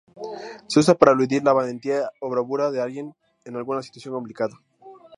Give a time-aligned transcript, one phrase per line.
[0.67, 3.13] Se usa para aludir la valentía o bravura de alguien
[3.45, 4.59] en alguna situación complicada.